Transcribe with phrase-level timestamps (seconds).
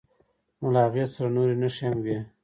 [0.59, 2.17] نو له هغې سره نورې نښې هم وي.